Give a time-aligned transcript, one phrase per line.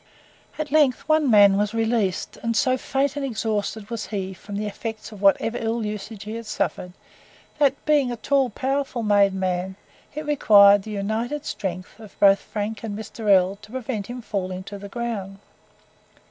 [0.57, 4.65] At length one man was released, and so faint and exhausted was he, from the
[4.65, 6.93] effects of whatever ill usage he had suffered,
[7.59, 9.75] that, being a tall, powerfully made man,
[10.15, 13.29] it required the united strength of both Frank and Mr.
[13.29, 15.37] L to prevent his falling to the ground.